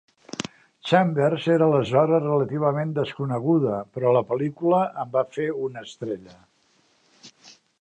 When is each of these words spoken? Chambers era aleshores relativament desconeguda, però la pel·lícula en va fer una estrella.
Chambers 0.91 1.43
era 1.55 1.67
aleshores 1.71 2.23
relativament 2.23 2.95
desconeguda, 2.95 3.75
però 3.99 4.15
la 4.17 4.25
pel·lícula 4.31 4.81
en 5.05 5.13
va 5.19 5.25
fer 5.37 5.47
una 5.67 5.85
estrella. 5.89 6.39